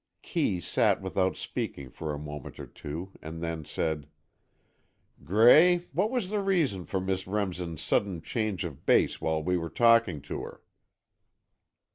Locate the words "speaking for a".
1.35-2.17